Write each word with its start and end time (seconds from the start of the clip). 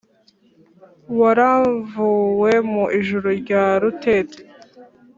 waramvuwe 1.19 2.51
mu 2.71 2.83
ijuli 2.99 3.29
rya 3.41 3.63
rutete 3.81 4.41